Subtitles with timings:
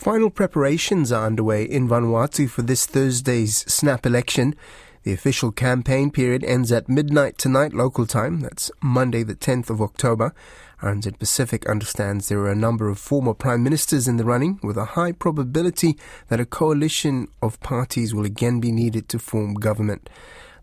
[0.00, 4.54] Final preparations are underway in Vanuatu for this Thursday's snap election.
[5.02, 8.40] The official campaign period ends at midnight tonight local time.
[8.40, 10.32] That's Monday, the 10th of October.
[10.80, 14.78] RNZ Pacific understands there are a number of former prime ministers in the running, with
[14.78, 15.98] a high probability
[16.28, 20.08] that a coalition of parties will again be needed to form government.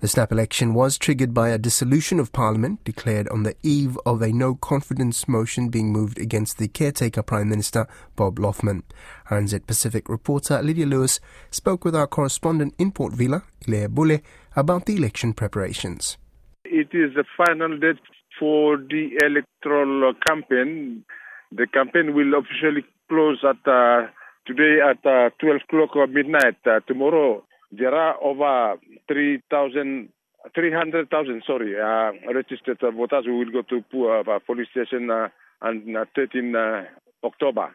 [0.00, 4.20] The snap election was triggered by a dissolution of parliament declared on the eve of
[4.20, 8.82] a no confidence motion being moved against the caretaker Prime Minister Bob Loughman.
[9.30, 11.18] RNZ Pacific reporter Lydia Lewis
[11.50, 14.18] spoke with our correspondent in Port Vila, Hilaire Bule,
[14.54, 16.18] about the election preparations.
[16.66, 17.96] It is the final date
[18.38, 21.06] for the electoral campaign.
[21.52, 24.08] The campaign will officially close at uh,
[24.46, 26.56] today at uh, 12 o'clock or midnight.
[26.66, 30.08] Uh, tomorrow there are over 3,000,
[30.54, 35.28] 300,000, sorry, uh, registered voters who will go to uh, police station uh,
[35.62, 36.84] on uh, 13 uh,
[37.24, 37.74] October.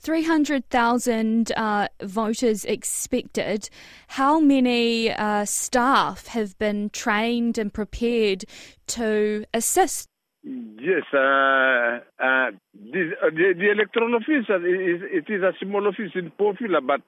[0.00, 3.70] 300,000 uh, voters expected.
[4.08, 8.44] How many uh, staff have been trained and prepared
[8.88, 10.10] to assist?
[10.42, 16.12] Yes, uh, uh, this, uh, the, the, electoral office is it is a small office
[16.14, 17.00] in Port Vila, but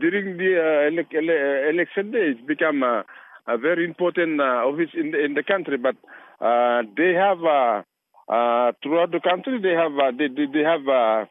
[0.00, 3.04] during the uh, ele- ele- election day, it's become a,
[3.48, 5.76] uh, a very important uh, office in the, in the country.
[5.76, 5.96] But
[6.40, 11.28] uh, they have uh, throughout the country they have they, they have a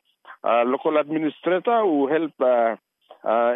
[0.65, 2.33] local administrator who help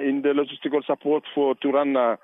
[0.02, 2.18] in the logistical support for to run the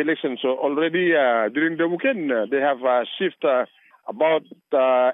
[0.00, 0.38] election.
[0.40, 1.10] So already
[1.52, 2.78] during the weekend they have
[3.18, 3.44] shift
[4.08, 4.42] about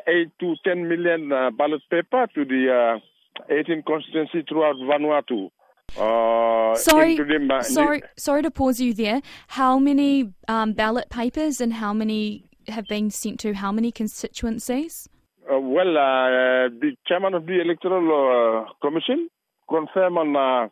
[0.06, 3.00] eight to ten million ballot paper to the
[3.48, 5.50] 18 constituency throughout Vanuatu.
[5.96, 7.18] Uh, sorry,
[7.62, 9.20] sorry, sorry to pause you there.
[9.48, 15.08] How many um, ballot papers and how many have been sent to how many constituencies?
[15.50, 19.28] Uh, well, uh, the chairman of the electoral uh, commission
[19.68, 20.68] confirmed on uh,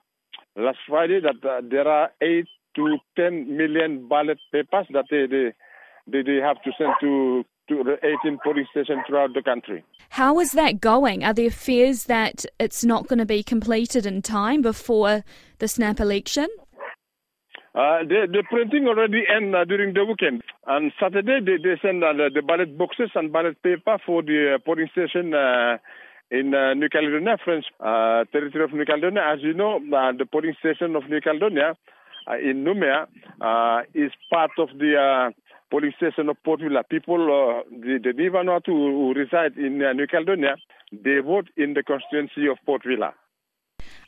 [0.60, 5.52] last Friday that uh, there are eight to ten million ballot papers that they they,
[6.06, 9.84] they, they have to send to to the 18 police stations throughout the country.
[10.10, 11.24] How is that going?
[11.24, 15.24] Are there fears that it's not going to be completed in time before
[15.58, 16.48] the snap election?
[17.76, 20.42] Uh, the, the, printing already ended uh, during the weekend.
[20.66, 24.54] On Saturday, they, they send uh, the, the, ballot boxes and ballot paper for the
[24.54, 25.76] uh, polling station uh,
[26.30, 27.66] in uh, New Caledonia, French
[28.32, 29.20] territory of New Caledonia.
[29.30, 29.78] As you know,
[30.16, 31.76] the polling station of New Caledonia
[32.42, 33.08] in Noumea
[33.92, 35.34] is part of the
[35.70, 36.82] polling station of Port Vila.
[36.84, 40.56] People, uh, the, the Vanuatu who, who reside in uh, New Caledonia,
[40.92, 43.14] they vote in the constituency of Port Vila.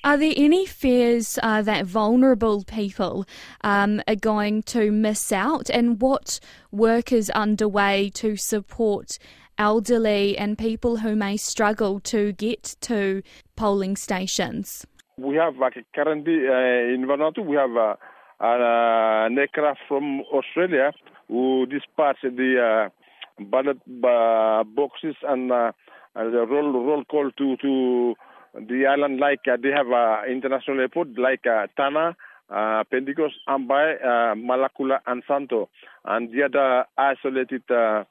[0.05, 3.27] Are there any fears uh, that vulnerable people
[3.63, 5.69] um, are going to miss out?
[5.71, 6.39] And what
[6.71, 9.19] work is underway to support
[9.59, 13.23] elderly and people who may struggle to get to
[13.57, 14.87] polling stations?
[15.17, 17.97] We have, like, currently uh, in Vanuatu, we have uh,
[18.41, 20.93] an aircraft from Australia
[21.29, 25.73] who dispatch the uh, ballot uh, boxes and uh,
[26.15, 28.15] the roll roll call to to
[28.55, 32.17] the island like uh, they have uh, international airport like uh, Tanna,
[32.51, 35.69] uh, Pentecost, Ambai, uh, Malakula, and Santo,
[36.05, 38.05] and the other isolated uh,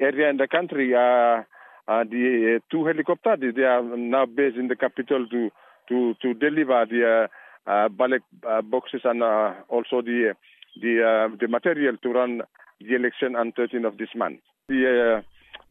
[0.00, 0.94] area in the country.
[0.94, 1.42] Uh,
[1.88, 5.50] uh, the uh, two helicopters they are now based in the capital to
[5.88, 7.26] to to deliver the
[7.66, 10.32] uh, uh, ballot uh, boxes and uh, also the
[10.80, 12.42] the uh, the material to run
[12.88, 14.40] the election on 13th of this month.
[14.68, 15.22] The uh,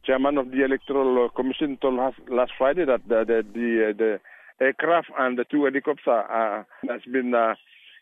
[0.04, 4.20] chairman of the electoral commission told us last Friday that the the the, uh, the
[4.64, 7.54] aircraft and the two helicopters uh, has been uh,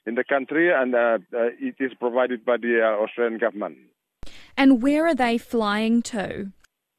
[0.06, 3.76] in the country and uh, uh, it is provided by the Australian government.
[4.56, 6.53] And where are they flying to?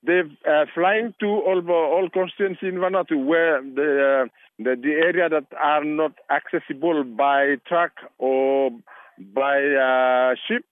[0.04, 0.30] They're
[0.74, 6.14] flying to all all constituencies in Vanuatu, where the, the the area that are not
[6.32, 8.72] accessible by truck or
[9.20, 10.66] by ship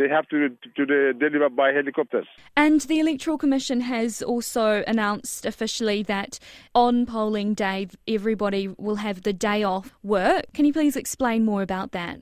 [0.00, 2.26] they have to, to, to deliver by helicopters.
[2.56, 6.38] And the Electoral Commission has also announced officially that
[6.74, 10.46] on polling day, everybody will have the day off work.
[10.54, 12.20] Can you please explain more about that?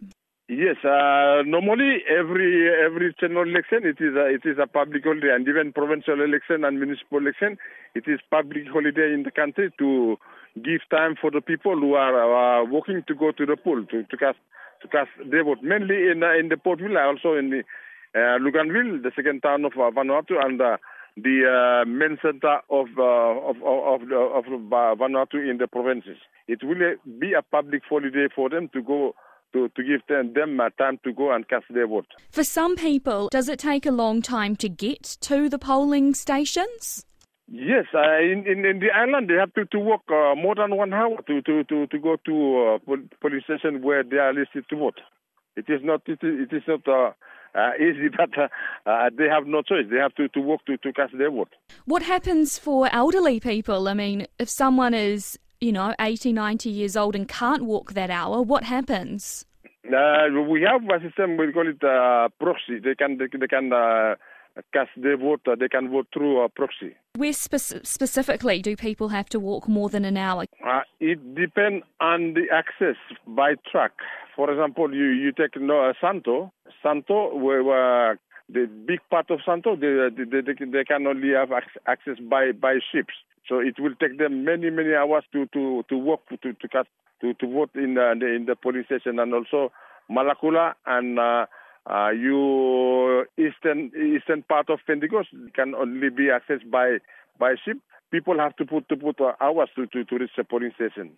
[0.49, 5.29] Yes, uh, normally every every general election it is a, it is a public holiday,
[5.35, 7.59] and even provincial election and municipal election
[7.95, 10.17] it is public holiday in the country to
[10.57, 14.05] give time for the people who are uh, working to go to the poll to,
[14.05, 14.39] to cast
[14.87, 17.65] cast their vote, mainly in uh, in the Port Vila, also in the
[18.15, 20.61] uh, Luganville, the second town of uh, Vanuatu, and
[21.17, 24.43] the main center of of of, of,
[24.99, 26.19] Vanuatu in the provinces.
[26.47, 29.15] It will be a public holiday for them to go
[29.53, 32.07] to, to give them, them time to go and cast their vote.
[32.31, 37.05] For some people, does it take a long time to get to the polling stations?
[37.51, 40.77] Yes, uh, in, in, in the island they have to, to walk uh, more than
[40.77, 44.67] one hour to to, to, to go to uh, police station where they are listed
[44.69, 45.01] to vote.
[45.57, 47.13] It is not it is, it is not uh,
[47.59, 48.49] uh, easy, but uh,
[48.89, 49.87] uh, they have no choice.
[49.91, 51.49] They have to, to walk to, to cast their vote.
[51.87, 53.89] What happens for elderly people?
[53.89, 58.11] I mean, if someone is you know 80, 90 years old and can't walk that
[58.11, 59.47] hour, what happens?
[59.87, 62.79] Uh, we have a system we call it uh, proxy.
[62.79, 63.73] They can they, they can
[64.73, 65.41] cast their vote.
[65.59, 66.95] they can vote through a proxy.
[67.17, 70.45] Where spe- specifically do people have to walk more than an hour?
[70.65, 72.97] Uh, it depends on the access
[73.27, 73.93] by truck.
[74.37, 76.53] For example, you, you take no, uh, Santo.
[76.83, 78.19] Santo, where, where
[78.49, 81.51] the big part of Santo, they, they, they, they can only have
[81.87, 83.15] access by, by ships.
[83.49, 86.89] So it will take them many, many hours to, to, to walk to, to, cast,
[87.21, 89.19] to, to vote in the, in the police station.
[89.19, 89.73] And also
[90.11, 91.47] Malakula and uh,
[91.89, 96.99] uh, you eastern eastern part of Pentecost can only be accessed by
[97.39, 97.79] by ship.
[98.11, 101.13] People have to put to put hours to, to, to reach the polling station.